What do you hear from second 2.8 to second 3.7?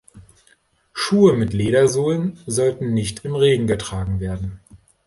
nicht im Regen